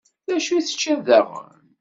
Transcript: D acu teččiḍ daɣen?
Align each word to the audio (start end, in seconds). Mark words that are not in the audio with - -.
D 0.27 0.29
acu 0.35 0.57
teččiḍ 0.65 0.99
daɣen? 1.07 1.51